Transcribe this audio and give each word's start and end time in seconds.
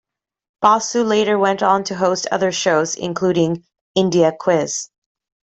Basu 0.63 1.03
later 1.03 1.37
went 1.37 1.61
on 1.61 1.83
to 1.83 1.95
host 1.95 2.25
other 2.31 2.51
shows, 2.51 2.95
including 2.95 3.63
"India 3.93 4.33
Quiz". 4.35 4.89